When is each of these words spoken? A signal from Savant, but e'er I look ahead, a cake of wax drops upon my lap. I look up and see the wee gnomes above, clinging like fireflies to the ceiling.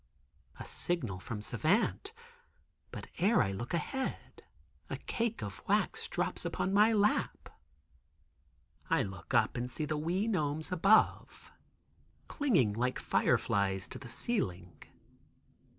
A 0.59 0.65
signal 0.65 1.19
from 1.19 1.43
Savant, 1.43 2.11
but 2.89 3.05
e'er 3.19 3.39
I 3.43 3.51
look 3.51 3.71
ahead, 3.75 4.41
a 4.89 4.97
cake 4.97 5.43
of 5.43 5.61
wax 5.67 6.07
drops 6.07 6.43
upon 6.43 6.73
my 6.73 6.91
lap. 6.91 7.49
I 8.89 9.03
look 9.03 9.35
up 9.35 9.55
and 9.57 9.69
see 9.69 9.85
the 9.85 9.97
wee 9.97 10.27
gnomes 10.27 10.71
above, 10.71 11.51
clinging 12.27 12.73
like 12.73 12.97
fireflies 12.97 13.87
to 13.89 13.99
the 13.99 14.09
ceiling. 14.09 14.81